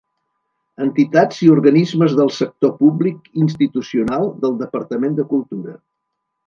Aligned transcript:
Entitats 0.85 1.41
i 1.47 1.49
organismes 1.57 2.17
del 2.21 2.33
sector 2.39 2.75
públic 2.81 3.31
institucional 3.45 4.29
del 4.47 4.61
Departament 4.67 5.19
de 5.21 5.33
Cultura. 5.35 5.81